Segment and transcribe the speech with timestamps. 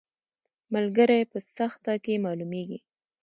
[0.73, 2.79] ملګری په سخته کې معلومیږي